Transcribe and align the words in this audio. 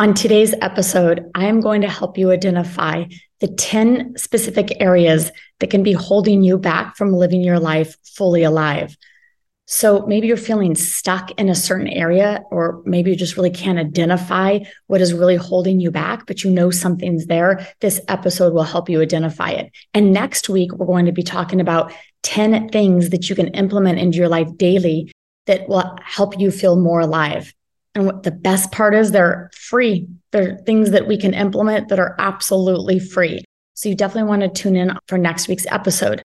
On 0.00 0.14
today's 0.14 0.54
episode, 0.62 1.28
I 1.34 1.46
am 1.46 1.60
going 1.60 1.80
to 1.80 1.88
help 1.88 2.16
you 2.16 2.30
identify 2.30 3.06
the 3.40 3.48
10 3.48 4.16
specific 4.16 4.80
areas 4.80 5.32
that 5.58 5.70
can 5.70 5.82
be 5.82 5.92
holding 5.92 6.44
you 6.44 6.56
back 6.56 6.96
from 6.96 7.12
living 7.12 7.42
your 7.42 7.58
life 7.58 7.96
fully 8.04 8.44
alive. 8.44 8.96
So 9.66 10.06
maybe 10.06 10.28
you're 10.28 10.36
feeling 10.36 10.76
stuck 10.76 11.32
in 11.32 11.48
a 11.48 11.54
certain 11.56 11.88
area, 11.88 12.44
or 12.52 12.80
maybe 12.84 13.10
you 13.10 13.16
just 13.16 13.36
really 13.36 13.50
can't 13.50 13.80
identify 13.80 14.60
what 14.86 15.00
is 15.00 15.12
really 15.12 15.34
holding 15.34 15.80
you 15.80 15.90
back, 15.90 16.26
but 16.26 16.44
you 16.44 16.50
know 16.52 16.70
something's 16.70 17.26
there. 17.26 17.66
This 17.80 18.00
episode 18.06 18.54
will 18.54 18.62
help 18.62 18.88
you 18.88 19.02
identify 19.02 19.50
it. 19.50 19.72
And 19.94 20.12
next 20.12 20.48
week, 20.48 20.72
we're 20.74 20.86
going 20.86 21.06
to 21.06 21.12
be 21.12 21.24
talking 21.24 21.60
about 21.60 21.92
10 22.22 22.68
things 22.68 23.10
that 23.10 23.28
you 23.28 23.34
can 23.34 23.48
implement 23.48 23.98
into 23.98 24.18
your 24.18 24.28
life 24.28 24.56
daily 24.56 25.10
that 25.46 25.68
will 25.68 25.96
help 26.04 26.38
you 26.38 26.52
feel 26.52 26.76
more 26.76 27.00
alive. 27.00 27.52
And 27.98 28.06
what 28.06 28.22
the 28.22 28.30
best 28.30 28.70
part 28.70 28.94
is, 28.94 29.10
they're 29.10 29.50
free. 29.52 30.06
They're 30.30 30.56
things 30.58 30.92
that 30.92 31.08
we 31.08 31.18
can 31.18 31.34
implement 31.34 31.88
that 31.88 31.98
are 31.98 32.14
absolutely 32.20 33.00
free. 33.00 33.42
So 33.74 33.88
you 33.88 33.96
definitely 33.96 34.28
want 34.28 34.42
to 34.42 34.48
tune 34.48 34.76
in 34.76 34.96
for 35.08 35.18
next 35.18 35.48
week's 35.48 35.66
episode. 35.66 36.22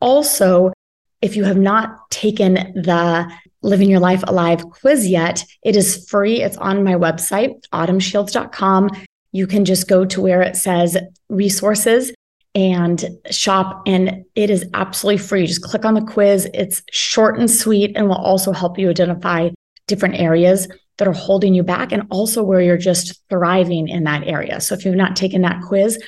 Also, 0.00 0.72
if 1.20 1.36
you 1.36 1.44
have 1.44 1.56
not 1.56 2.10
taken 2.10 2.54
the 2.54 3.32
Living 3.62 3.88
Your 3.88 4.00
Life 4.00 4.24
Alive 4.26 4.68
quiz 4.68 5.08
yet, 5.08 5.44
it 5.62 5.76
is 5.76 6.04
free. 6.10 6.42
It's 6.42 6.56
on 6.56 6.82
my 6.82 6.94
website, 6.94 7.52
autumnshields.com. 7.72 8.90
You 9.30 9.46
can 9.46 9.64
just 9.64 9.88
go 9.88 10.04
to 10.04 10.20
where 10.20 10.42
it 10.42 10.56
says 10.56 10.98
resources 11.28 12.12
and 12.56 13.04
shop, 13.30 13.82
and 13.86 14.24
it 14.34 14.50
is 14.50 14.68
absolutely 14.74 15.18
free. 15.18 15.46
Just 15.46 15.62
click 15.62 15.84
on 15.84 15.94
the 15.94 16.02
quiz. 16.02 16.50
It's 16.52 16.82
short 16.90 17.38
and 17.38 17.48
sweet 17.48 17.92
and 17.94 18.08
will 18.08 18.16
also 18.16 18.50
help 18.50 18.76
you 18.76 18.90
identify 18.90 19.50
different 19.86 20.16
areas 20.16 20.66
that 21.02 21.08
are 21.08 21.12
holding 21.12 21.52
you 21.52 21.64
back 21.64 21.90
and 21.90 22.04
also 22.10 22.44
where 22.44 22.60
you're 22.60 22.78
just 22.78 23.20
thriving 23.28 23.88
in 23.88 24.04
that 24.04 24.22
area. 24.24 24.60
So 24.60 24.76
if 24.76 24.84
you've 24.84 24.94
not 24.94 25.16
taken 25.16 25.42
that 25.42 25.60
quiz, 25.60 26.00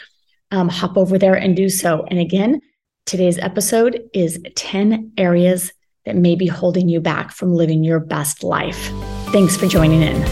um, 0.52 0.68
hop 0.68 0.96
over 0.96 1.18
there 1.18 1.34
and 1.34 1.56
do 1.56 1.68
so. 1.68 2.06
And 2.10 2.20
again, 2.20 2.60
today's 3.04 3.36
episode 3.38 4.08
is 4.14 4.38
10 4.54 5.14
areas 5.18 5.72
that 6.04 6.14
may 6.14 6.36
be 6.36 6.46
holding 6.46 6.88
you 6.88 7.00
back 7.00 7.32
from 7.32 7.52
living 7.52 7.82
your 7.82 7.98
best 7.98 8.44
life. 8.44 8.92
Thanks 9.32 9.56
for 9.56 9.66
joining 9.66 10.00
in. 10.00 10.22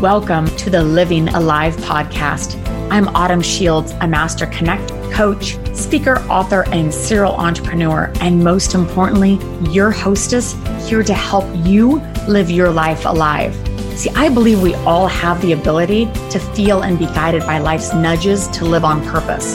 Welcome 0.00 0.46
to 0.58 0.70
the 0.70 0.84
Living 0.84 1.26
Alive 1.30 1.74
podcast. 1.78 2.54
I'm 2.92 3.08
Autumn 3.16 3.42
Shields, 3.42 3.90
a 4.00 4.06
master 4.06 4.46
connect 4.46 4.92
coach, 5.10 5.56
speaker, 5.74 6.18
author, 6.28 6.68
and 6.68 6.94
serial 6.94 7.32
entrepreneur. 7.32 8.12
And 8.20 8.44
most 8.44 8.74
importantly, 8.74 9.40
your 9.72 9.90
hostess 9.90 10.54
here 10.88 11.02
to 11.02 11.14
help 11.14 11.46
you 11.66 12.00
live 12.28 12.48
your 12.48 12.70
life 12.70 13.06
alive. 13.06 13.63
See, 13.96 14.10
I 14.10 14.28
believe 14.28 14.60
we 14.60 14.74
all 14.74 15.06
have 15.06 15.40
the 15.40 15.52
ability 15.52 16.06
to 16.30 16.40
feel 16.40 16.82
and 16.82 16.98
be 16.98 17.06
guided 17.06 17.42
by 17.42 17.58
life's 17.58 17.94
nudges 17.94 18.48
to 18.48 18.64
live 18.64 18.84
on 18.84 19.04
purpose. 19.04 19.52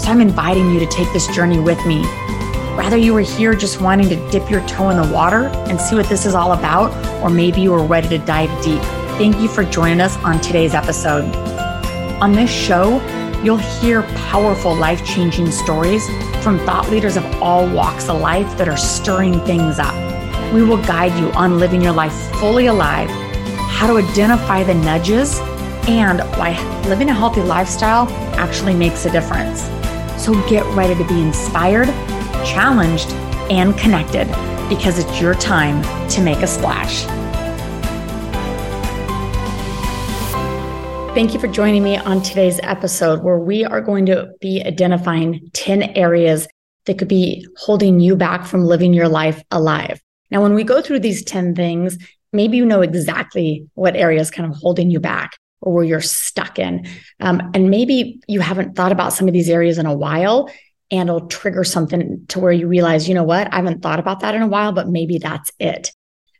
So 0.00 0.08
I'm 0.08 0.20
inviting 0.20 0.70
you 0.70 0.78
to 0.78 0.86
take 0.86 1.12
this 1.12 1.26
journey 1.34 1.58
with 1.58 1.84
me. 1.84 2.04
Whether 2.76 2.96
you 2.96 3.12
were 3.12 3.22
here 3.22 3.54
just 3.56 3.80
wanting 3.80 4.08
to 4.10 4.30
dip 4.30 4.48
your 4.48 4.64
toe 4.68 4.90
in 4.90 4.96
the 4.96 5.12
water 5.12 5.48
and 5.68 5.80
see 5.80 5.96
what 5.96 6.06
this 6.06 6.26
is 6.26 6.34
all 6.36 6.52
about, 6.52 6.92
or 7.24 7.28
maybe 7.28 7.60
you 7.60 7.74
are 7.74 7.84
ready 7.84 8.08
to 8.10 8.18
dive 8.18 8.50
deep, 8.62 8.80
thank 9.18 9.36
you 9.38 9.48
for 9.48 9.64
joining 9.64 10.00
us 10.00 10.16
on 10.18 10.40
today's 10.40 10.74
episode. 10.74 11.24
On 12.22 12.32
this 12.32 12.50
show, 12.50 13.00
you'll 13.42 13.56
hear 13.56 14.02
powerful, 14.30 14.76
life 14.76 15.04
changing 15.04 15.50
stories 15.50 16.06
from 16.44 16.60
thought 16.60 16.88
leaders 16.88 17.16
of 17.16 17.24
all 17.42 17.68
walks 17.68 18.08
of 18.08 18.20
life 18.20 18.56
that 18.58 18.68
are 18.68 18.76
stirring 18.76 19.40
things 19.40 19.80
up. 19.80 19.94
We 20.54 20.62
will 20.62 20.80
guide 20.84 21.18
you 21.18 21.32
on 21.32 21.58
living 21.58 21.82
your 21.82 21.92
life 21.92 22.14
fully 22.38 22.66
alive 22.66 23.10
how 23.82 23.88
to 23.88 23.98
identify 23.98 24.62
the 24.62 24.74
nudges, 24.74 25.40
and 25.88 26.20
why 26.38 26.56
living 26.86 27.10
a 27.10 27.12
healthy 27.12 27.42
lifestyle 27.42 28.08
actually 28.36 28.72
makes 28.72 29.04
a 29.06 29.10
difference. 29.10 29.62
So 30.22 30.40
get 30.48 30.64
ready 30.76 30.94
to 30.94 31.04
be 31.08 31.20
inspired, 31.20 31.88
challenged, 32.46 33.10
and 33.50 33.76
connected 33.76 34.28
because 34.68 35.00
it's 35.00 35.20
your 35.20 35.34
time 35.34 35.82
to 36.10 36.22
make 36.22 36.38
a 36.42 36.46
splash. 36.46 37.02
Thank 41.16 41.34
you 41.34 41.40
for 41.40 41.48
joining 41.48 41.82
me 41.82 41.96
on 41.96 42.22
today's 42.22 42.60
episode 42.62 43.24
where 43.24 43.40
we 43.40 43.64
are 43.64 43.80
going 43.80 44.06
to 44.06 44.30
be 44.40 44.62
identifying 44.64 45.50
10 45.54 45.82
areas 45.96 46.46
that 46.86 46.98
could 46.98 47.08
be 47.08 47.44
holding 47.56 47.98
you 47.98 48.14
back 48.14 48.46
from 48.46 48.64
living 48.64 48.94
your 48.94 49.08
life 49.08 49.42
alive. 49.50 50.00
Now, 50.30 50.40
when 50.40 50.54
we 50.54 50.62
go 50.62 50.80
through 50.80 51.00
these 51.00 51.24
10 51.24 51.56
things, 51.56 51.98
maybe 52.32 52.56
you 52.56 52.64
know 52.64 52.80
exactly 52.80 53.68
what 53.74 53.96
area 53.96 54.20
is 54.20 54.30
kind 54.30 54.50
of 54.50 54.58
holding 54.58 54.90
you 54.90 55.00
back 55.00 55.36
or 55.60 55.74
where 55.74 55.84
you're 55.84 56.00
stuck 56.00 56.58
in. 56.58 56.86
Um, 57.20 57.50
and 57.54 57.70
maybe 57.70 58.20
you 58.26 58.40
haven't 58.40 58.74
thought 58.74 58.92
about 58.92 59.12
some 59.12 59.28
of 59.28 59.34
these 59.34 59.48
areas 59.48 59.78
in 59.78 59.86
a 59.86 59.94
while 59.94 60.50
and 60.90 61.08
it'll 61.08 61.26
trigger 61.28 61.64
something 61.64 62.24
to 62.28 62.38
where 62.38 62.52
you 62.52 62.68
realize, 62.68 63.08
you 63.08 63.14
know 63.14 63.24
what, 63.24 63.52
I 63.52 63.56
haven't 63.56 63.82
thought 63.82 63.98
about 63.98 64.20
that 64.20 64.34
in 64.34 64.42
a 64.42 64.46
while, 64.46 64.72
but 64.72 64.88
maybe 64.88 65.18
that's 65.18 65.50
it. 65.58 65.90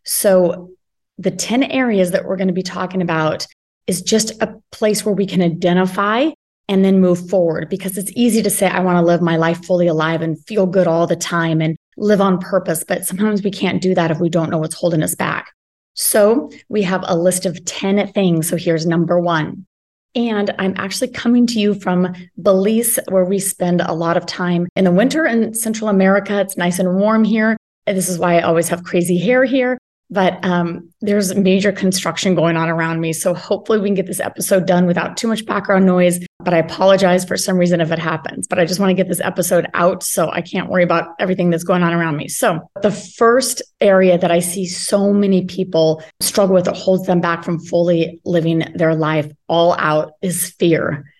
So, 0.04 0.70
the 1.18 1.30
10 1.30 1.64
areas 1.64 2.10
that 2.10 2.24
we're 2.24 2.36
going 2.36 2.48
to 2.48 2.54
be 2.54 2.62
talking 2.62 3.02
about 3.02 3.46
is 3.86 4.02
just 4.02 4.42
a 4.42 4.54
place 4.72 5.04
where 5.04 5.14
we 5.14 5.26
can 5.26 5.42
identify 5.42 6.30
and 6.68 6.84
then 6.84 7.00
move 7.00 7.28
forward 7.28 7.68
because 7.68 7.98
it's 7.98 8.10
easy 8.16 8.42
to 8.42 8.50
say, 8.50 8.66
I 8.66 8.80
want 8.80 8.96
to 8.96 9.04
live 9.04 9.20
my 9.20 9.36
life 9.36 9.64
fully 9.64 9.86
alive 9.86 10.22
and 10.22 10.42
feel 10.46 10.66
good 10.66 10.86
all 10.86 11.06
the 11.06 11.16
time 11.16 11.60
and 11.60 11.76
live 11.96 12.20
on 12.20 12.38
purpose. 12.38 12.82
But 12.82 13.04
sometimes 13.04 13.42
we 13.42 13.50
can't 13.50 13.82
do 13.82 13.94
that 13.94 14.10
if 14.10 14.20
we 14.20 14.30
don't 14.30 14.50
know 14.50 14.58
what's 14.58 14.74
holding 14.74 15.02
us 15.02 15.14
back. 15.14 15.52
So 15.94 16.50
we 16.68 16.82
have 16.82 17.04
a 17.06 17.16
list 17.16 17.46
of 17.46 17.64
10 17.64 18.12
things. 18.12 18.48
So 18.48 18.56
here's 18.56 18.86
number 18.86 19.20
one. 19.20 19.66
And 20.14 20.54
I'm 20.58 20.74
actually 20.76 21.08
coming 21.08 21.46
to 21.48 21.58
you 21.58 21.74
from 21.74 22.14
Belize, 22.40 22.98
where 23.08 23.24
we 23.24 23.38
spend 23.38 23.80
a 23.80 23.94
lot 23.94 24.16
of 24.16 24.26
time 24.26 24.68
in 24.76 24.84
the 24.84 24.90
winter 24.90 25.24
in 25.24 25.54
Central 25.54 25.88
America. 25.88 26.38
It's 26.40 26.58
nice 26.58 26.78
and 26.78 26.96
warm 26.96 27.24
here. 27.24 27.56
This 27.86 28.08
is 28.08 28.18
why 28.18 28.38
I 28.38 28.42
always 28.42 28.68
have 28.68 28.84
crazy 28.84 29.18
hair 29.18 29.44
here 29.44 29.78
but 30.12 30.44
um, 30.44 30.92
there's 31.00 31.34
major 31.34 31.72
construction 31.72 32.34
going 32.34 32.54
on 32.58 32.68
around 32.68 33.00
me. 33.00 33.14
So 33.14 33.32
hopefully 33.32 33.78
we 33.78 33.88
can 33.88 33.94
get 33.94 34.06
this 34.06 34.20
episode 34.20 34.66
done 34.66 34.86
without 34.86 35.16
too 35.16 35.26
much 35.26 35.46
background 35.46 35.86
noise. 35.86 36.20
But 36.40 36.52
I 36.52 36.58
apologize 36.58 37.24
for 37.24 37.38
some 37.38 37.56
reason 37.56 37.80
if 37.80 37.90
it 37.90 37.98
happens. 37.98 38.46
But 38.46 38.58
I 38.58 38.66
just 38.66 38.78
want 38.78 38.90
to 38.90 38.94
get 38.94 39.08
this 39.08 39.22
episode 39.22 39.66
out 39.72 40.02
so 40.02 40.30
I 40.30 40.42
can't 40.42 40.68
worry 40.68 40.82
about 40.82 41.14
everything 41.18 41.48
that's 41.48 41.64
going 41.64 41.82
on 41.82 41.94
around 41.94 42.18
me. 42.18 42.28
So 42.28 42.60
the 42.82 42.90
first 42.90 43.62
area 43.80 44.18
that 44.18 44.30
I 44.30 44.40
see 44.40 44.66
so 44.66 45.14
many 45.14 45.46
people 45.46 46.02
struggle 46.20 46.54
with 46.54 46.66
that 46.66 46.76
holds 46.76 47.06
them 47.06 47.22
back 47.22 47.42
from 47.42 47.58
fully 47.58 48.20
living 48.26 48.64
their 48.74 48.94
life 48.94 49.32
all 49.48 49.74
out 49.78 50.12
is 50.20 50.50
fear. 50.58 51.10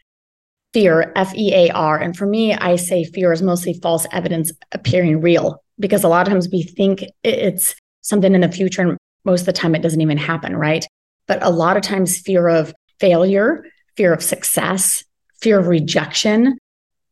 Fear, 0.75 1.13
F 1.17 1.35
E 1.35 1.55
A 1.55 1.71
R. 1.71 1.99
And 1.99 2.15
for 2.15 2.27
me, 2.27 2.53
I 2.53 2.77
say 2.77 3.05
fear 3.05 3.33
is 3.33 3.41
mostly 3.41 3.73
false 3.81 4.07
evidence 4.13 4.53
appearing 4.73 5.23
real 5.23 5.63
because 5.79 6.05
a 6.05 6.09
lot 6.09 6.27
of 6.27 6.33
times 6.33 6.49
we 6.51 6.63
think 6.63 7.05
it's 7.25 7.75
something 8.03 8.35
in 8.35 8.41
the 8.41 8.53
future. 8.53 8.83
And 8.83 8.99
most 9.25 9.41
of 9.41 9.47
the 9.47 9.53
time, 9.53 9.75
it 9.75 9.83
doesn't 9.83 10.01
even 10.01 10.19
happen, 10.19 10.57
right? 10.57 10.87
But 11.27 11.43
a 11.43 11.51
lot 11.51 11.77
of 11.77 11.83
times, 11.83 12.19
fear 12.19 12.49
of 12.49 12.75
failure, 13.01 13.65
fear 13.97 14.13
of 14.13 14.23
success, 14.23 15.05
fear 15.41 15.59
of 15.59 15.67
rejection, 15.67 16.59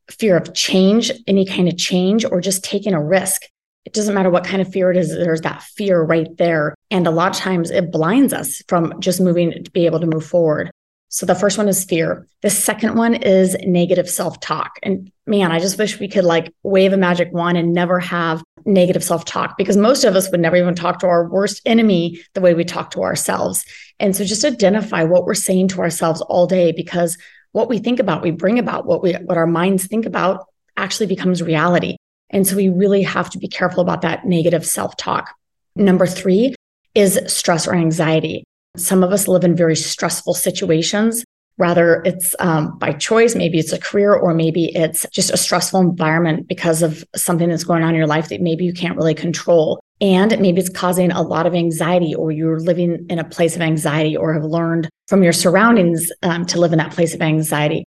fear 0.08 0.36
of 0.36 0.54
change, 0.54 1.10
any 1.26 1.46
kind 1.46 1.68
of 1.68 1.76
change, 1.76 2.24
or 2.24 2.40
just 2.40 2.64
taking 2.64 2.94
a 2.94 3.02
risk. 3.02 3.42
It 3.84 3.94
doesn't 3.94 4.14
matter 4.14 4.30
what 4.30 4.44
kind 4.44 4.60
of 4.60 4.70
fear 4.70 4.90
it 4.90 4.96
is, 4.96 5.10
there's 5.10 5.40
that 5.42 5.62
fear 5.62 6.02
right 6.02 6.28
there. 6.36 6.74
And 6.90 7.06
a 7.06 7.10
lot 7.10 7.34
of 7.34 7.38
times 7.38 7.70
it 7.70 7.90
blinds 7.90 8.32
us 8.32 8.62
from 8.68 9.00
just 9.00 9.20
moving 9.20 9.64
to 9.64 9.70
be 9.70 9.86
able 9.86 10.00
to 10.00 10.06
move 10.06 10.26
forward. 10.26 10.70
So 11.08 11.26
the 11.26 11.34
first 11.34 11.58
one 11.58 11.68
is 11.68 11.84
fear. 11.84 12.28
The 12.42 12.50
second 12.50 12.94
one 12.94 13.14
is 13.14 13.56
negative 13.62 14.08
self-talk. 14.08 14.78
And 14.82 15.10
man, 15.26 15.50
I 15.50 15.58
just 15.58 15.76
wish 15.76 15.98
we 15.98 16.08
could 16.08 16.24
like 16.24 16.54
wave 16.62 16.92
a 16.92 16.96
magic 16.96 17.32
wand 17.32 17.58
and 17.58 17.72
never 17.72 17.98
have 17.98 18.44
negative 18.65 19.04
self-talk 19.04 19.56
because 19.56 19.76
most 19.76 20.04
of 20.04 20.16
us 20.16 20.31
would 20.31 20.41
never 20.41 20.56
even 20.56 20.75
talk 20.75 20.98
to 21.00 21.06
our 21.06 21.28
worst 21.28 21.60
enemy 21.66 22.21
the 22.34 22.41
way 22.41 22.54
we 22.54 22.65
talk 22.65 22.91
to 22.91 23.03
ourselves. 23.03 23.65
And 23.98 24.15
so 24.15 24.25
just 24.25 24.44
identify 24.44 25.04
what 25.04 25.25
we're 25.25 25.34
saying 25.34 25.69
to 25.69 25.81
ourselves 25.81 26.21
all 26.22 26.47
day 26.47 26.72
because 26.72 27.19
what 27.53 27.68
we 27.68 27.78
think 27.78 27.98
about, 27.98 28.22
we 28.22 28.30
bring 28.30 28.59
about 28.59 28.86
what 28.86 29.03
we 29.03 29.12
what 29.15 29.36
our 29.36 29.47
minds 29.47 29.86
think 29.86 30.07
about 30.07 30.47
actually 30.77 31.07
becomes 31.07 31.42
reality. 31.42 31.97
And 32.30 32.47
so 32.47 32.57
we 32.57 32.68
really 32.68 33.03
have 33.03 33.30
to 33.30 33.39
be 33.39 33.48
careful 33.48 33.83
about 33.83 34.03
that 34.03 34.24
negative 34.24 34.65
self-talk. 34.65 35.30
Number 35.74 36.06
3 36.06 36.54
is 36.95 37.21
stress 37.27 37.66
or 37.66 37.74
anxiety. 37.74 38.45
Some 38.77 39.03
of 39.03 39.13
us 39.13 39.27
live 39.27 39.45
in 39.45 39.56
very 39.56 39.77
stressful 39.77 40.34
situations. 40.34 41.24
Rather, 41.60 42.01
it's 42.07 42.34
um, 42.39 42.78
by 42.78 42.92
choice, 42.95 43.34
maybe 43.36 43.59
it's 43.59 43.72
a 43.72 43.78
career, 43.78 44.15
or 44.15 44.33
maybe 44.33 44.74
it's 44.74 45.04
just 45.12 45.30
a 45.30 45.36
stressful 45.36 45.78
environment 45.78 46.48
because 46.48 46.80
of 46.80 47.04
something 47.15 47.51
that's 47.51 47.65
going 47.65 47.83
on 47.83 47.91
in 47.91 47.97
your 47.97 48.07
life 48.07 48.30
that 48.30 48.41
maybe 48.41 48.65
you 48.65 48.72
can't 48.72 48.97
really 48.97 49.15
control. 49.15 49.78
And 50.01 50.41
maybe 50.41 50.59
it's 50.59 50.71
causing 50.71 51.12
a 51.12 51.21
lot 51.21 51.47
of 51.47 51.54
anxiety, 51.54 52.15
or 52.15 52.33
you're 52.33 52.60
living 52.60 53.04
in 53.10 53.18
a 53.18 53.24
place 53.24 53.57
of 53.57 53.60
anxiety, 53.60 54.16
or 54.16 54.33
have 54.33 54.42
learned 54.42 54.89
from 55.07 55.22
your 55.22 55.34
surroundings 55.34 56.10
um, 56.22 56.47
to 56.47 56.59
live 56.59 56.72
in 56.72 56.78
that 56.78 56.92
place 56.92 57.12
of 57.15 57.21
anxiety. 57.21 57.84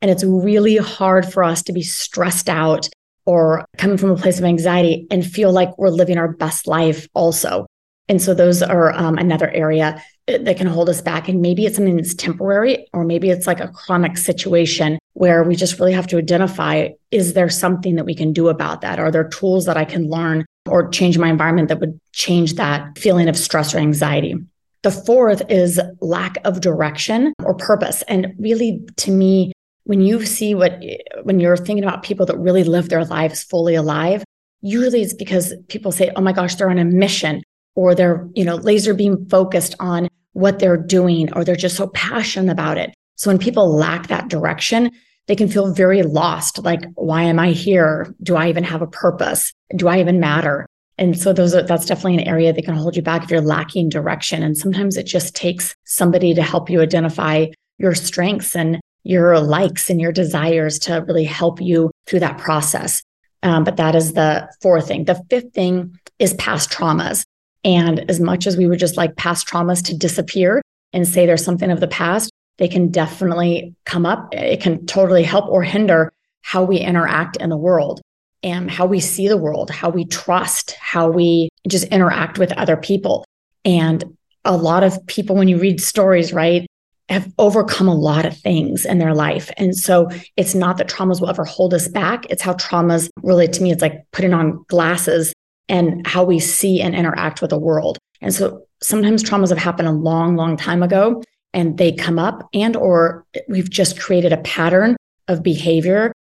And 0.00 0.08
it's 0.08 0.22
really 0.22 0.76
hard 0.76 1.26
for 1.26 1.42
us 1.42 1.64
to 1.64 1.72
be 1.72 1.82
stressed 1.82 2.48
out 2.48 2.88
or 3.24 3.64
coming 3.76 3.96
from 3.96 4.12
a 4.12 4.16
place 4.16 4.38
of 4.38 4.44
anxiety 4.44 5.08
and 5.10 5.26
feel 5.26 5.50
like 5.50 5.76
we're 5.78 5.88
living 5.88 6.16
our 6.16 6.32
best 6.32 6.68
life 6.68 7.08
also. 7.12 7.66
And 8.08 8.22
so 8.22 8.34
those 8.34 8.62
are 8.62 8.92
um, 8.92 9.18
another 9.18 9.50
area 9.50 10.00
that 10.26 10.56
can 10.56 10.66
hold 10.66 10.88
us 10.88 11.00
back. 11.00 11.28
And 11.28 11.40
maybe 11.40 11.66
it's 11.66 11.76
something 11.76 11.96
that's 11.96 12.14
temporary, 12.14 12.86
or 12.92 13.04
maybe 13.04 13.30
it's 13.30 13.46
like 13.46 13.60
a 13.60 13.68
chronic 13.68 14.18
situation 14.18 14.98
where 15.12 15.44
we 15.44 15.56
just 15.56 15.78
really 15.78 15.92
have 15.92 16.06
to 16.08 16.18
identify 16.18 16.88
is 17.10 17.34
there 17.34 17.48
something 17.48 17.94
that 17.94 18.04
we 18.04 18.14
can 18.14 18.32
do 18.32 18.48
about 18.48 18.80
that? 18.80 18.98
Are 18.98 19.10
there 19.10 19.28
tools 19.28 19.64
that 19.66 19.76
I 19.76 19.84
can 19.84 20.10
learn 20.10 20.44
or 20.68 20.88
change 20.88 21.16
my 21.16 21.30
environment 21.30 21.68
that 21.68 21.80
would 21.80 21.98
change 22.12 22.54
that 22.54 22.98
feeling 22.98 23.28
of 23.28 23.36
stress 23.36 23.74
or 23.74 23.78
anxiety? 23.78 24.34
The 24.82 24.90
fourth 24.90 25.42
is 25.48 25.80
lack 26.00 26.38
of 26.44 26.60
direction 26.60 27.32
or 27.42 27.54
purpose. 27.54 28.02
And 28.02 28.34
really, 28.38 28.84
to 28.96 29.10
me, 29.10 29.52
when 29.84 30.00
you 30.00 30.24
see 30.26 30.54
what, 30.54 30.82
when 31.22 31.40
you're 31.40 31.56
thinking 31.56 31.84
about 31.84 32.02
people 32.02 32.26
that 32.26 32.36
really 32.38 32.64
live 32.64 32.88
their 32.88 33.04
lives 33.04 33.44
fully 33.44 33.74
alive, 33.74 34.24
usually 34.60 35.02
it's 35.02 35.14
because 35.14 35.54
people 35.68 35.92
say, 35.92 36.10
oh 36.16 36.20
my 36.20 36.32
gosh, 36.32 36.56
they're 36.56 36.70
on 36.70 36.78
a 36.78 36.84
mission 36.84 37.42
or 37.76 37.94
they're, 37.94 38.28
you 38.34 38.44
know, 38.44 38.56
laser 38.56 38.94
beam 38.94 39.26
focused 39.28 39.76
on 39.78 40.08
what 40.32 40.58
they're 40.58 40.76
doing 40.76 41.32
or 41.34 41.44
they're 41.44 41.54
just 41.54 41.76
so 41.76 41.86
passionate 41.88 42.50
about 42.50 42.78
it. 42.78 42.92
So 43.14 43.30
when 43.30 43.38
people 43.38 43.74
lack 43.74 44.08
that 44.08 44.28
direction, 44.28 44.90
they 45.28 45.36
can 45.36 45.48
feel 45.48 45.72
very 45.72 46.02
lost. 46.02 46.58
Like, 46.64 46.84
why 46.94 47.22
am 47.22 47.38
I 47.38 47.52
here? 47.52 48.14
Do 48.22 48.36
I 48.36 48.48
even 48.48 48.64
have 48.64 48.82
a 48.82 48.86
purpose? 48.86 49.52
Do 49.74 49.88
I 49.88 50.00
even 50.00 50.20
matter? 50.20 50.66
And 50.98 51.18
so 51.18 51.32
those 51.32 51.54
are, 51.54 51.62
that's 51.62 51.86
definitely 51.86 52.14
an 52.14 52.28
area 52.28 52.52
that 52.52 52.64
can 52.64 52.74
hold 52.74 52.96
you 52.96 53.02
back 53.02 53.24
if 53.24 53.30
you're 53.30 53.40
lacking 53.40 53.88
direction. 53.88 54.42
And 54.42 54.56
sometimes 54.56 54.96
it 54.96 55.04
just 55.04 55.34
takes 55.34 55.74
somebody 55.84 56.34
to 56.34 56.42
help 56.42 56.70
you 56.70 56.80
identify 56.80 57.46
your 57.78 57.94
strengths 57.94 58.56
and 58.56 58.80
your 59.02 59.38
likes 59.40 59.90
and 59.90 60.00
your 60.00 60.12
desires 60.12 60.78
to 60.80 61.04
really 61.06 61.24
help 61.24 61.60
you 61.60 61.90
through 62.06 62.20
that 62.20 62.38
process. 62.38 63.02
Um, 63.42 63.64
but 63.64 63.76
that 63.76 63.94
is 63.94 64.14
the 64.14 64.48
fourth 64.62 64.88
thing. 64.88 65.04
The 65.04 65.22
fifth 65.30 65.52
thing 65.52 65.98
is 66.18 66.34
past 66.34 66.70
traumas. 66.70 67.24
And 67.66 68.08
as 68.08 68.20
much 68.20 68.46
as 68.46 68.56
we 68.56 68.68
would 68.68 68.78
just 68.78 68.96
like 68.96 69.16
past 69.16 69.46
traumas 69.48 69.84
to 69.86 69.96
disappear 69.96 70.62
and 70.92 71.06
say 71.06 71.26
there's 71.26 71.44
something 71.44 71.70
of 71.70 71.80
the 71.80 71.88
past, 71.88 72.30
they 72.58 72.68
can 72.68 72.90
definitely 72.90 73.74
come 73.84 74.06
up. 74.06 74.32
It 74.32 74.62
can 74.62 74.86
totally 74.86 75.24
help 75.24 75.46
or 75.50 75.62
hinder 75.62 76.12
how 76.42 76.62
we 76.62 76.78
interact 76.78 77.36
in 77.38 77.50
the 77.50 77.56
world 77.56 78.00
and 78.44 78.70
how 78.70 78.86
we 78.86 79.00
see 79.00 79.26
the 79.26 79.36
world, 79.36 79.68
how 79.70 79.90
we 79.90 80.04
trust, 80.04 80.76
how 80.80 81.10
we 81.10 81.48
just 81.66 81.88
interact 81.88 82.38
with 82.38 82.52
other 82.52 82.76
people. 82.76 83.24
And 83.64 84.16
a 84.44 84.56
lot 84.56 84.84
of 84.84 85.04
people, 85.08 85.34
when 85.34 85.48
you 85.48 85.58
read 85.58 85.80
stories, 85.80 86.32
right, 86.32 86.68
have 87.08 87.32
overcome 87.36 87.88
a 87.88 87.94
lot 87.94 88.24
of 88.24 88.36
things 88.36 88.86
in 88.86 88.98
their 88.98 89.14
life. 89.14 89.50
And 89.56 89.76
so 89.76 90.08
it's 90.36 90.54
not 90.54 90.76
that 90.76 90.88
traumas 90.88 91.20
will 91.20 91.30
ever 91.30 91.44
hold 91.44 91.74
us 91.74 91.88
back. 91.88 92.26
It's 92.30 92.42
how 92.42 92.54
traumas 92.54 93.08
really, 93.24 93.48
to 93.48 93.62
me, 93.62 93.72
it's 93.72 93.82
like 93.82 94.04
putting 94.12 94.32
on 94.32 94.64
glasses 94.68 95.32
and 95.68 96.06
how 96.06 96.24
we 96.24 96.38
see 96.38 96.80
and 96.80 96.94
interact 96.94 97.40
with 97.40 97.50
the 97.50 97.58
world. 97.58 97.98
And 98.20 98.34
so 98.34 98.62
sometimes 98.80 99.22
traumas 99.22 99.48
have 99.48 99.58
happened 99.58 99.88
a 99.88 99.92
long, 99.92 100.36
long 100.36 100.56
time 100.56 100.82
ago 100.82 101.22
and 101.52 101.78
they 101.78 101.92
come 101.92 102.18
up 102.18 102.48
and 102.54 102.76
or 102.76 103.24
we've 103.48 103.70
just 103.70 103.98
created 103.98 104.32
a 104.32 104.38
pattern 104.38 104.96
of 105.28 105.42
behavior 105.42 106.12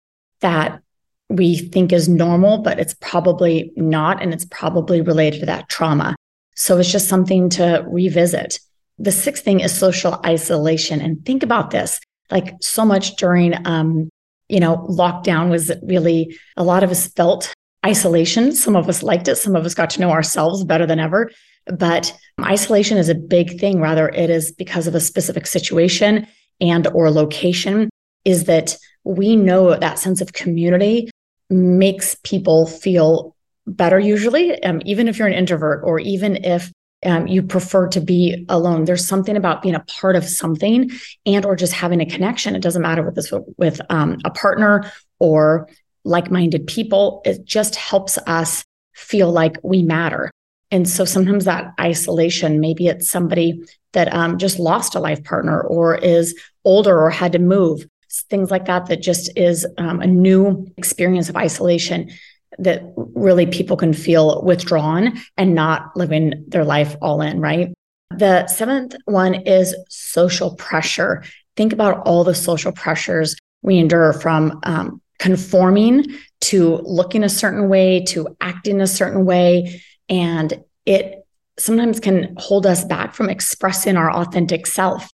that 0.41 0.81
we 1.29 1.57
think 1.57 1.91
is 1.91 2.07
normal, 2.07 2.59
but 2.59 2.79
it's 2.79 2.95
probably 2.95 3.71
not. 3.75 4.21
And 4.21 4.33
it's 4.33 4.45
probably 4.45 5.01
related 5.01 5.39
to 5.39 5.45
that 5.47 5.69
trauma. 5.69 6.15
So 6.55 6.77
it's 6.77 6.91
just 6.91 7.09
something 7.09 7.49
to 7.51 7.83
revisit. 7.87 8.59
The 8.97 9.11
sixth 9.11 9.43
thing 9.43 9.59
is 9.59 9.77
social 9.77 10.21
isolation. 10.25 11.01
And 11.01 11.25
think 11.25 11.43
about 11.43 11.71
this 11.71 11.99
like 12.31 12.53
so 12.61 12.85
much 12.85 13.15
during, 13.17 13.55
um, 13.67 14.09
you 14.49 14.59
know, 14.59 14.77
lockdown 14.89 15.49
was 15.49 15.71
really 15.83 16.37
a 16.55 16.63
lot 16.63 16.83
of 16.83 16.91
us 16.91 17.07
felt 17.07 17.53
isolation. 17.85 18.51
Some 18.51 18.75
of 18.75 18.89
us 18.89 19.03
liked 19.03 19.27
it. 19.27 19.35
Some 19.35 19.55
of 19.55 19.65
us 19.65 19.73
got 19.73 19.91
to 19.91 20.01
know 20.01 20.11
ourselves 20.11 20.63
better 20.63 20.85
than 20.85 20.99
ever. 20.99 21.31
But 21.67 22.15
isolation 22.41 22.97
is 22.97 23.09
a 23.09 23.15
big 23.15 23.59
thing. 23.59 23.79
Rather, 23.79 24.09
it 24.09 24.29
is 24.29 24.51
because 24.51 24.87
of 24.87 24.95
a 24.95 24.99
specific 24.99 25.47
situation 25.47 26.27
and 26.61 26.87
or 26.87 27.11
location 27.11 27.89
is 28.23 28.45
that 28.45 28.77
we 29.03 29.35
know 29.35 29.75
that 29.75 29.99
sense 29.99 30.21
of 30.21 30.33
community 30.33 31.09
makes 31.49 32.15
people 32.23 32.65
feel 32.65 33.35
better 33.67 33.99
usually 33.99 34.61
um, 34.63 34.81
even 34.85 35.07
if 35.07 35.17
you're 35.17 35.27
an 35.27 35.33
introvert 35.33 35.83
or 35.83 35.99
even 35.99 36.43
if 36.43 36.71
um, 37.05 37.27
you 37.27 37.43
prefer 37.43 37.87
to 37.87 37.99
be 37.99 38.45
alone 38.49 38.85
there's 38.85 39.07
something 39.07 39.35
about 39.35 39.61
being 39.61 39.75
a 39.75 39.79
part 39.81 40.15
of 40.15 40.23
something 40.23 40.89
and 41.25 41.45
or 41.45 41.55
just 41.55 41.73
having 41.73 42.01
a 42.01 42.05
connection 42.05 42.55
it 42.55 42.61
doesn't 42.61 42.81
matter 42.81 43.03
with 43.03 43.15
this 43.15 43.31
with 43.57 43.81
um, 43.89 44.17
a 44.23 44.29
partner 44.31 44.91
or 45.19 45.67
like-minded 46.05 46.65
people 46.67 47.21
it 47.25 47.43
just 47.43 47.75
helps 47.75 48.17
us 48.27 48.63
feel 48.93 49.31
like 49.31 49.57
we 49.63 49.83
matter 49.83 50.31
and 50.71 50.87
so 50.87 51.03
sometimes 51.05 51.45
that 51.45 51.73
isolation 51.79 52.59
maybe 52.59 52.87
it's 52.87 53.09
somebody 53.09 53.61
that 53.91 54.13
um, 54.13 54.37
just 54.37 54.59
lost 54.59 54.95
a 54.95 54.99
life 54.99 55.23
partner 55.23 55.61
or 55.61 55.95
is 55.95 56.37
older 56.63 56.99
or 56.99 57.09
had 57.09 57.31
to 57.31 57.39
move 57.39 57.85
things 58.29 58.51
like 58.51 58.65
that, 58.65 58.87
that 58.87 59.01
just 59.01 59.31
is 59.35 59.65
um, 59.77 60.01
a 60.01 60.07
new 60.07 60.67
experience 60.77 61.29
of 61.29 61.35
isolation 61.35 62.11
that 62.57 62.83
really 62.95 63.45
people 63.45 63.75
can 63.75 63.93
feel 63.93 64.41
withdrawn 64.43 65.17
and 65.37 65.53
not 65.53 65.95
living 65.95 66.45
their 66.47 66.63
life 66.63 66.95
all 67.01 67.21
in, 67.21 67.39
right? 67.39 67.73
The 68.11 68.47
seventh 68.47 68.95
one 69.05 69.35
is 69.35 69.75
social 69.89 70.55
pressure. 70.55 71.23
Think 71.57 71.73
about 71.73 72.07
all 72.07 72.23
the 72.23 72.35
social 72.35 72.71
pressures 72.71 73.35
we 73.61 73.77
endure 73.77 74.13
from 74.13 74.59
um, 74.63 75.01
conforming 75.19 76.05
to 76.41 76.75
looking 76.83 77.23
a 77.23 77.29
certain 77.29 77.69
way 77.69 78.03
to 78.05 78.35
acting 78.41 78.81
a 78.81 78.87
certain 78.87 79.25
way. 79.25 79.81
And 80.09 80.63
it 80.85 81.25
sometimes 81.57 81.99
can 81.99 82.35
hold 82.37 82.65
us 82.65 82.83
back 82.83 83.13
from 83.13 83.29
expressing 83.29 83.97
our 83.97 84.11
authentic 84.11 84.67
self. 84.67 85.09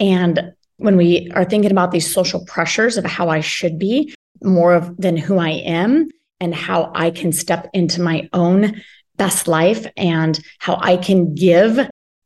And 0.00 0.52
when 0.78 0.96
we 0.96 1.30
are 1.34 1.44
thinking 1.44 1.70
about 1.70 1.92
these 1.92 2.12
social 2.12 2.44
pressures 2.44 2.96
of 2.96 3.04
how 3.04 3.28
I 3.28 3.40
should 3.40 3.78
be 3.78 4.14
more 4.42 4.94
than 4.98 5.16
who 5.16 5.38
I 5.38 5.50
am 5.50 6.08
and 6.40 6.54
how 6.54 6.90
I 6.94 7.10
can 7.10 7.30
step 7.30 7.68
into 7.72 8.02
my 8.02 8.28
own 8.32 8.82
best 9.16 9.46
life 9.46 9.86
and 9.96 10.38
how 10.58 10.78
I 10.80 10.96
can 10.96 11.34
give 11.34 11.78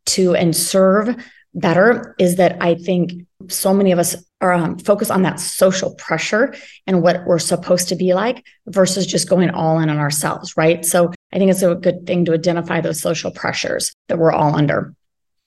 to 0.07 0.35
and 0.35 0.57
serve 0.57 1.17
better 1.57 2.15
is 2.19 2.37
that 2.37 2.57
I 2.61 2.75
think 2.75 3.27
so 3.49 3.75
many 3.75 3.91
of 3.91 3.99
us 3.99 4.15
are 4.41 4.53
um, 4.53 4.79
focused 4.79 5.11
on 5.11 5.23
that 5.23 5.41
social 5.41 5.95
pressure 5.95 6.55
and 6.87 7.03
what 7.03 7.27
we're 7.27 7.39
supposed 7.39 7.89
to 7.89 7.97
be 7.97 8.15
like 8.15 8.45
versus 8.67 9.07
just 9.07 9.29
going 9.29 9.51
all 9.51 9.79
in 9.81 9.89
on 9.89 9.99
ourselves, 9.99 10.57
right? 10.57 10.85
So 10.85 11.13
I 11.33 11.39
think 11.39 11.51
it's 11.51 11.63
a 11.63 11.75
good 11.75 12.07
thing 12.07 12.25
to 12.27 12.35
identify 12.35 12.81
those 12.81 13.01
social 13.01 13.31
pressures 13.31 13.95
that 14.09 14.19
we're 14.19 14.33
all 14.33 14.55
under. 14.55 14.95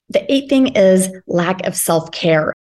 The 0.09 0.31
eighth 0.31 0.49
thing 0.49 0.75
is 0.75 1.09
lack 1.27 1.65
of 1.67 1.75
self 1.75 2.11
care 2.11 2.53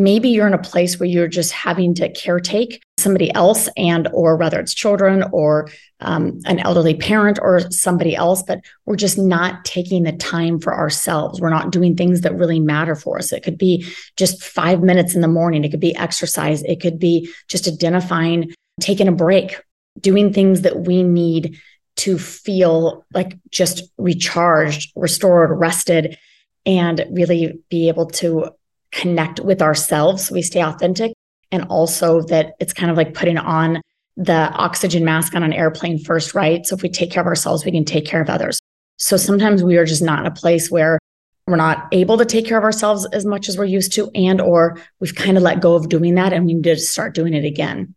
maybe 0.00 0.30
you're 0.30 0.46
in 0.46 0.54
a 0.54 0.58
place 0.58 0.98
where 0.98 1.08
you're 1.08 1.28
just 1.28 1.52
having 1.52 1.94
to 1.94 2.10
caretake 2.12 2.80
somebody 2.98 3.32
else 3.34 3.68
and 3.76 4.08
or 4.12 4.36
whether 4.36 4.58
it's 4.58 4.74
children 4.74 5.24
or 5.32 5.68
um, 6.00 6.40
an 6.46 6.58
elderly 6.60 6.94
parent 6.94 7.38
or 7.40 7.70
somebody 7.70 8.16
else 8.16 8.42
but 8.42 8.60
we're 8.86 8.96
just 8.96 9.18
not 9.18 9.64
taking 9.64 10.02
the 10.02 10.12
time 10.12 10.58
for 10.58 10.74
ourselves. 10.74 11.40
We're 11.40 11.50
not 11.50 11.70
doing 11.70 11.96
things 11.96 12.22
that 12.22 12.34
really 12.34 12.60
matter 12.60 12.94
for 12.94 13.18
us. 13.18 13.32
It 13.32 13.42
could 13.42 13.58
be 13.58 13.86
just 14.16 14.42
five 14.42 14.82
minutes 14.82 15.14
in 15.14 15.20
the 15.20 15.28
morning. 15.28 15.64
It 15.64 15.70
could 15.70 15.80
be 15.80 15.94
exercise. 15.96 16.62
It 16.64 16.80
could 16.80 16.98
be 16.98 17.30
just 17.48 17.68
identifying 17.68 18.52
taking 18.80 19.08
a 19.08 19.12
break 19.12 19.60
doing 20.00 20.32
things 20.32 20.62
that 20.62 20.80
we 20.80 21.02
need 21.02 21.58
to 21.96 22.18
feel 22.18 23.04
like 23.12 23.38
just 23.50 23.82
recharged 23.98 24.92
restored 24.96 25.50
rested 25.58 26.16
and 26.64 27.04
really 27.10 27.58
be 27.68 27.88
able 27.88 28.06
to 28.06 28.50
connect 28.92 29.40
with 29.40 29.62
ourselves 29.62 30.30
we 30.30 30.42
stay 30.42 30.62
authentic 30.62 31.12
and 31.52 31.64
also 31.64 32.22
that 32.22 32.54
it's 32.60 32.72
kind 32.72 32.90
of 32.90 32.96
like 32.96 33.14
putting 33.14 33.38
on 33.38 33.80
the 34.16 34.50
oxygen 34.52 35.04
mask 35.04 35.34
on 35.34 35.42
an 35.42 35.52
airplane 35.52 35.98
first 35.98 36.34
right 36.34 36.66
so 36.66 36.74
if 36.74 36.82
we 36.82 36.88
take 36.88 37.10
care 37.10 37.22
of 37.22 37.26
ourselves 37.26 37.64
we 37.64 37.72
can 37.72 37.84
take 37.84 38.04
care 38.04 38.20
of 38.20 38.28
others 38.28 38.60
so 38.96 39.16
sometimes 39.16 39.62
we 39.62 39.76
are 39.76 39.86
just 39.86 40.02
not 40.02 40.20
in 40.20 40.26
a 40.26 40.30
place 40.30 40.70
where 40.70 40.98
we're 41.46 41.56
not 41.56 41.88
able 41.92 42.18
to 42.18 42.24
take 42.24 42.46
care 42.46 42.58
of 42.58 42.64
ourselves 42.64 43.06
as 43.12 43.24
much 43.24 43.48
as 43.48 43.56
we're 43.56 43.64
used 43.64 43.92
to 43.92 44.10
and 44.14 44.40
or 44.40 44.78
we've 45.00 45.14
kind 45.14 45.36
of 45.36 45.42
let 45.42 45.60
go 45.60 45.74
of 45.74 45.88
doing 45.88 46.14
that 46.14 46.32
and 46.32 46.44
we 46.46 46.54
need 46.54 46.64
to 46.64 46.76
start 46.76 47.14
doing 47.14 47.34
it 47.34 47.44
again 47.44 47.94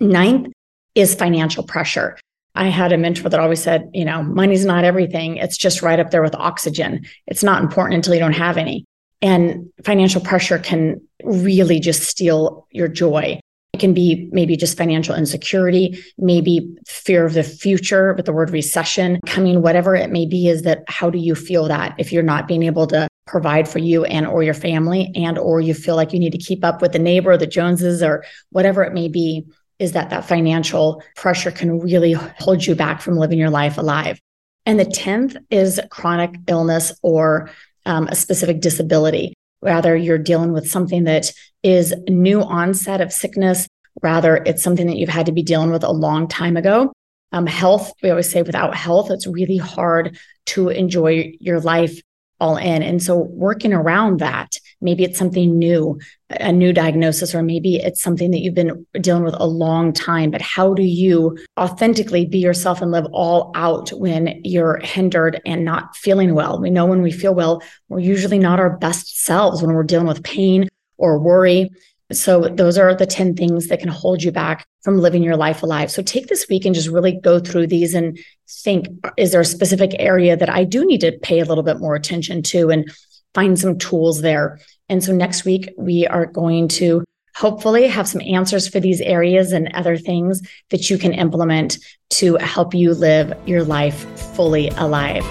ninth 0.00 0.52
is 0.94 1.14
financial 1.14 1.64
pressure 1.64 2.16
I 2.54 2.66
had 2.66 2.92
a 2.92 2.98
mentor 2.98 3.28
that 3.28 3.40
always 3.40 3.62
said, 3.62 3.90
you 3.94 4.04
know, 4.04 4.22
money's 4.22 4.64
not 4.64 4.84
everything. 4.84 5.36
It's 5.36 5.56
just 5.56 5.82
right 5.82 5.98
up 5.98 6.10
there 6.10 6.22
with 6.22 6.34
oxygen. 6.34 7.06
It's 7.26 7.42
not 7.42 7.62
important 7.62 7.96
until 7.96 8.14
you 8.14 8.20
don't 8.20 8.34
have 8.34 8.58
any. 8.58 8.84
And 9.22 9.70
financial 9.84 10.20
pressure 10.20 10.58
can 10.58 11.00
really 11.22 11.80
just 11.80 12.02
steal 12.02 12.66
your 12.70 12.88
joy. 12.88 13.40
It 13.72 13.80
can 13.80 13.94
be 13.94 14.28
maybe 14.32 14.56
just 14.56 14.76
financial 14.76 15.14
insecurity, 15.14 16.04
maybe 16.18 16.76
fear 16.86 17.24
of 17.24 17.32
the 17.32 17.42
future 17.42 18.12
with 18.12 18.26
the 18.26 18.32
word 18.32 18.50
recession 18.50 19.18
coming, 19.24 19.62
whatever 19.62 19.94
it 19.94 20.10
may 20.10 20.26
be, 20.26 20.48
is 20.48 20.62
that 20.62 20.84
how 20.88 21.08
do 21.08 21.18
you 21.18 21.34
feel 21.34 21.68
that 21.68 21.94
if 21.98 22.12
you're 22.12 22.22
not 22.22 22.46
being 22.46 22.64
able 22.64 22.86
to 22.88 23.08
provide 23.26 23.66
for 23.66 23.78
you 23.78 24.04
and 24.04 24.26
or 24.26 24.42
your 24.42 24.52
family 24.52 25.10
and 25.14 25.38
or 25.38 25.60
you 25.60 25.72
feel 25.72 25.96
like 25.96 26.12
you 26.12 26.18
need 26.18 26.32
to 26.32 26.38
keep 26.38 26.64
up 26.64 26.82
with 26.82 26.92
the 26.92 26.98
neighbor 26.98 27.30
or 27.30 27.38
the 27.38 27.46
Joneses 27.46 28.02
or 28.02 28.24
whatever 28.50 28.82
it 28.82 28.92
may 28.92 29.08
be, 29.08 29.46
is 29.78 29.92
that 29.92 30.10
that 30.10 30.26
financial 30.26 31.02
pressure 31.16 31.50
can 31.50 31.78
really 31.78 32.12
hold 32.12 32.66
you 32.66 32.74
back 32.74 33.00
from 33.00 33.16
living 33.16 33.38
your 33.38 33.50
life 33.50 33.78
alive. 33.78 34.20
And 34.66 34.78
the 34.78 34.84
10th 34.84 35.36
is 35.50 35.80
chronic 35.90 36.34
illness 36.46 36.92
or 37.02 37.50
um, 37.86 38.08
a 38.08 38.14
specific 38.14 38.60
disability. 38.60 39.34
Rather, 39.62 39.96
you're 39.96 40.18
dealing 40.18 40.52
with 40.52 40.68
something 40.68 41.04
that 41.04 41.32
is 41.62 41.94
new 42.08 42.42
onset 42.42 43.00
of 43.00 43.12
sickness. 43.12 43.68
Rather, 44.02 44.36
it's 44.36 44.62
something 44.62 44.86
that 44.86 44.96
you've 44.96 45.08
had 45.08 45.26
to 45.26 45.32
be 45.32 45.42
dealing 45.42 45.70
with 45.70 45.84
a 45.84 45.92
long 45.92 46.26
time 46.26 46.56
ago. 46.56 46.92
Um, 47.32 47.46
health, 47.46 47.92
we 48.02 48.10
always 48.10 48.28
say 48.28 48.42
without 48.42 48.74
health, 48.74 49.10
it's 49.10 49.26
really 49.26 49.56
hard 49.56 50.18
to 50.46 50.68
enjoy 50.68 51.32
your 51.40 51.60
life 51.60 52.00
all 52.42 52.56
in. 52.56 52.82
And 52.82 53.00
so 53.00 53.16
working 53.16 53.72
around 53.72 54.18
that, 54.18 54.56
maybe 54.80 55.04
it's 55.04 55.16
something 55.16 55.56
new, 55.56 56.00
a 56.28 56.50
new 56.50 56.72
diagnosis, 56.72 57.36
or 57.36 57.42
maybe 57.44 57.76
it's 57.76 58.02
something 58.02 58.32
that 58.32 58.40
you've 58.40 58.52
been 58.52 58.84
dealing 59.00 59.22
with 59.22 59.36
a 59.38 59.46
long 59.46 59.92
time. 59.92 60.32
But 60.32 60.42
how 60.42 60.74
do 60.74 60.82
you 60.82 61.38
authentically 61.56 62.26
be 62.26 62.38
yourself 62.38 62.82
and 62.82 62.90
live 62.90 63.06
all 63.12 63.52
out 63.54 63.90
when 63.90 64.40
you're 64.42 64.78
hindered 64.78 65.40
and 65.46 65.64
not 65.64 65.94
feeling 65.94 66.34
well? 66.34 66.60
We 66.60 66.70
know 66.70 66.84
when 66.84 67.00
we 67.00 67.12
feel 67.12 67.32
well, 67.32 67.62
we're 67.88 68.00
usually 68.00 68.40
not 68.40 68.58
our 68.58 68.76
best 68.76 69.24
selves 69.24 69.62
when 69.62 69.72
we're 69.72 69.84
dealing 69.84 70.08
with 70.08 70.24
pain 70.24 70.68
or 70.98 71.20
worry. 71.20 71.70
So 72.14 72.48
those 72.48 72.78
are 72.78 72.94
the 72.94 73.06
10 73.06 73.36
things 73.36 73.68
that 73.68 73.80
can 73.80 73.88
hold 73.88 74.22
you 74.22 74.32
back 74.32 74.66
from 74.82 74.98
living 74.98 75.22
your 75.22 75.36
life 75.36 75.62
alive. 75.62 75.90
So 75.90 76.02
take 76.02 76.28
this 76.28 76.46
week 76.48 76.64
and 76.64 76.74
just 76.74 76.88
really 76.88 77.12
go 77.12 77.38
through 77.38 77.68
these 77.68 77.94
and 77.94 78.18
think, 78.48 78.88
is 79.16 79.32
there 79.32 79.40
a 79.40 79.44
specific 79.44 79.92
area 79.98 80.36
that 80.36 80.50
I 80.50 80.64
do 80.64 80.84
need 80.84 81.00
to 81.02 81.12
pay 81.22 81.40
a 81.40 81.44
little 81.44 81.64
bit 81.64 81.78
more 81.78 81.94
attention 81.94 82.42
to 82.44 82.70
and 82.70 82.92
find 83.34 83.58
some 83.58 83.78
tools 83.78 84.20
there. 84.20 84.60
And 84.88 85.02
so 85.02 85.12
next 85.12 85.44
week 85.44 85.72
we 85.76 86.06
are 86.06 86.26
going 86.26 86.68
to 86.68 87.04
hopefully 87.34 87.86
have 87.86 88.06
some 88.06 88.20
answers 88.20 88.68
for 88.68 88.78
these 88.78 89.00
areas 89.00 89.52
and 89.52 89.74
other 89.74 89.96
things 89.96 90.42
that 90.70 90.90
you 90.90 90.98
can 90.98 91.12
implement 91.12 91.78
to 92.10 92.36
help 92.36 92.74
you 92.74 92.92
live 92.92 93.32
your 93.46 93.64
life 93.64 94.04
fully 94.34 94.68
alive. 94.70 95.24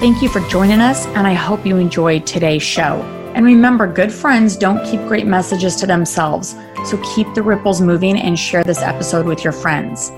Thank 0.00 0.22
you 0.22 0.28
for 0.28 0.40
joining 0.48 0.80
us, 0.80 1.06
and 1.08 1.26
I 1.26 1.34
hope 1.34 1.66
you 1.66 1.76
enjoyed 1.76 2.24
today's 2.24 2.62
show. 2.62 3.17
And 3.34 3.44
remember, 3.44 3.86
good 3.86 4.12
friends 4.12 4.56
don't 4.56 4.84
keep 4.84 5.00
great 5.02 5.26
messages 5.26 5.76
to 5.76 5.86
themselves. 5.86 6.56
So 6.86 7.00
keep 7.14 7.32
the 7.34 7.42
ripples 7.42 7.80
moving 7.80 8.18
and 8.18 8.38
share 8.38 8.64
this 8.64 8.82
episode 8.82 9.26
with 9.26 9.44
your 9.44 9.52
friends. 9.52 10.10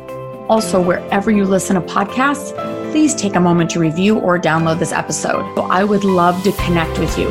Also, 0.48 0.80
wherever 0.80 1.30
you 1.30 1.44
listen 1.44 1.76
to 1.76 1.80
podcasts, 1.80 2.52
please 2.90 3.14
take 3.14 3.36
a 3.36 3.40
moment 3.40 3.70
to 3.70 3.78
review 3.78 4.18
or 4.18 4.38
download 4.38 4.78
this 4.78 4.92
episode. 4.92 5.54
So 5.54 5.62
I 5.62 5.84
would 5.84 6.04
love 6.04 6.42
to 6.42 6.52
connect 6.52 6.98
with 6.98 7.16
you. 7.16 7.28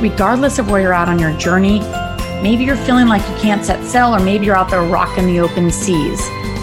Regardless 0.00 0.58
of 0.58 0.70
where 0.70 0.80
you're 0.80 0.92
at 0.92 1.08
on 1.08 1.18
your 1.18 1.32
journey, 1.38 1.80
maybe 2.42 2.64
you're 2.64 2.76
feeling 2.76 3.06
like 3.06 3.26
you 3.28 3.36
can't 3.36 3.64
set 3.64 3.84
sail, 3.84 4.14
or 4.14 4.20
maybe 4.20 4.46
you're 4.46 4.56
out 4.56 4.70
there 4.70 4.82
rocking 4.82 5.26
the 5.26 5.40
open 5.40 5.70
seas. 5.70 6.20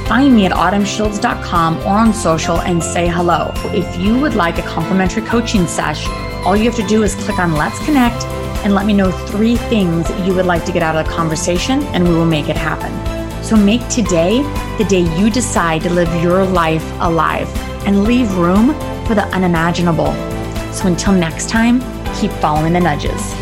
Find 0.08 0.36
me 0.36 0.46
at 0.46 0.52
autumnshields.com 0.52 1.80
or 1.80 1.88
on 1.88 2.14
social 2.14 2.62
and 2.62 2.82
say 2.82 3.08
hello. 3.08 3.52
If 3.74 3.98
you 4.00 4.20
would 4.20 4.36
like 4.36 4.58
a 4.58 4.64
complimentary 4.64 5.24
coaching 5.24 5.68
sesh, 5.68 6.08
all 6.46 6.56
you 6.56 6.64
have 6.66 6.76
to 6.76 6.88
do 6.88 7.04
is 7.04 7.16
click 7.16 7.40
on 7.40 7.54
Let's 7.54 7.84
Connect 7.86 8.24
and 8.68 8.76
let 8.76 8.86
me 8.86 8.92
know 8.92 9.10
three 9.28 9.56
things 9.56 10.10
you 10.28 10.36
would 10.36 10.46
like 10.46 10.66
to 10.66 10.74
get 10.74 10.84
out 10.84 10.94
of 10.94 11.06
the 11.06 11.10
conversation, 11.10 11.82
and 11.94 12.04
we 12.04 12.14
will 12.14 12.26
make 12.26 12.50
it 12.50 12.58
happen. 12.58 12.92
So 13.42 13.56
make 13.56 13.80
today 13.88 14.42
the 14.78 14.84
day 14.84 15.08
you 15.18 15.30
decide 15.30 15.84
to 15.84 15.90
live 15.90 16.14
your 16.22 16.44
life 16.44 16.84
alive 17.00 17.48
and 17.88 18.04
leave 18.04 18.30
room 18.36 18.74
for 19.06 19.16
the 19.16 19.24
unimaginable. 19.34 20.12
So 20.74 20.88
until 20.88 21.14
next 21.14 21.48
time, 21.48 21.80
keep 22.20 22.30
following 22.42 22.74
the 22.74 22.82
nudges. 22.82 23.37